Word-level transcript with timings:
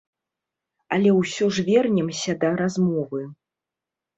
Але 0.95 1.09
ўсё 1.19 1.45
ж 1.57 1.65
вернемся 1.67 2.31
да 2.45 2.49
размовы. 2.63 3.21